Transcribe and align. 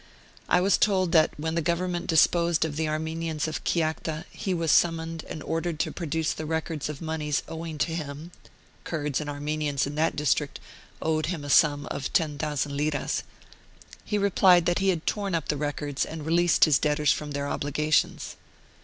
1 0.47 0.63
was 0.63 0.79
told 0.79 1.11
that 1.11 1.29
when 1.37 1.53
the 1.53 1.61
Government 1.61 2.07
dis 2.07 2.25
posed 2.25 2.65
of 2.65 2.75
the 2.75 2.87
Ai 2.87 2.97
menians 2.97 3.47
of 3.47 3.63
Kiakhta 3.63 4.25
he 4.31 4.51
was 4.51 4.71
sum 4.71 4.97
moned 4.97 5.23
and 5.25 5.43
ordered 5.43 5.79
to 5.79 5.91
produce 5.91 6.33
the 6.33 6.47
records 6.47 6.89
of 6.89 7.03
moneys 7.03 7.43
owing 7.47 7.77
to 7.77 7.93
him 7.93 8.31
(Kurds 8.83 9.21
and 9.21 9.29
Armenians 9.29 9.85
in 9.85 9.93
that 9.93 10.15
district 10.15 10.59
owed 11.03 11.27
him 11.27 11.43
a 11.45 11.51
sum 11.51 11.85
of 11.91 12.11
10,000 12.13 12.75
liras); 12.75 13.21
he 14.03 14.17
replied 14.17 14.65
that 14.65 14.79
he 14.79 14.89
had 14.89 15.05
torn 15.05 15.35
up 15.35 15.49
the 15.49 15.55
records 15.57 16.03
and 16.03 16.25
released 16.25 16.65
his 16.65 16.79
debtors 16.79 17.11
from 17.11 17.33
their 17.33 17.47
obligations. 17.47 18.37